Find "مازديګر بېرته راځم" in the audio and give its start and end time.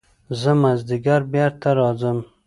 0.61-2.17